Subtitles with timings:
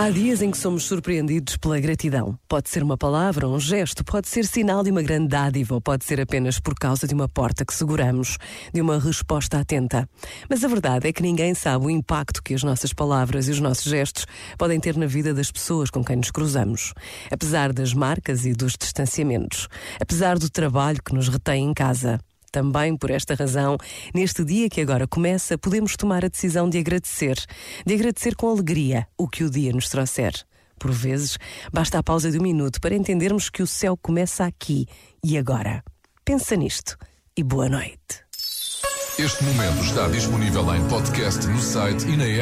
[0.00, 2.38] Há dias em que somos surpreendidos pela gratidão.
[2.48, 6.06] Pode ser uma palavra, um gesto, pode ser sinal de uma grande dádiva ou pode
[6.06, 8.38] ser apenas por causa de uma porta que seguramos,
[8.72, 10.08] de uma resposta atenta.
[10.48, 13.60] Mas a verdade é que ninguém sabe o impacto que as nossas palavras e os
[13.60, 14.24] nossos gestos
[14.56, 16.94] podem ter na vida das pessoas com quem nos cruzamos.
[17.30, 19.68] Apesar das marcas e dos distanciamentos.
[20.00, 22.18] Apesar do trabalho que nos retém em casa.
[22.52, 23.76] Também por esta razão,
[24.14, 27.36] neste dia que agora começa, podemos tomar a decisão de agradecer,
[27.86, 30.34] de agradecer com alegria o que o dia nos trouxer.
[30.78, 31.38] Por vezes,
[31.72, 34.86] basta a pausa de um minuto para entendermos que o céu começa aqui
[35.22, 35.82] e agora.
[36.24, 36.96] Pensa nisto
[37.36, 38.24] e boa noite.
[39.18, 42.38] Este momento está disponível em podcast no site e na app.